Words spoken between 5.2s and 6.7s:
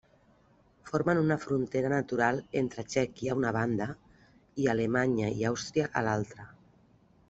i Àustria a l'altra.